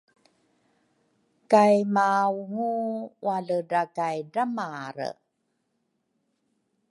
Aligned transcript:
kay 1.51 1.77
maungu 1.95 2.71
wa-ledra 3.25 3.83
kay 3.97 4.17
dramalre. 4.31 5.09